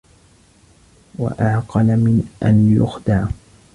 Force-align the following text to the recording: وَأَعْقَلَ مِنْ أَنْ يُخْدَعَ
وَأَعْقَلَ 1.19 1.85
مِنْ 1.97 2.29
أَنْ 2.43 2.75
يُخْدَعَ 2.75 3.27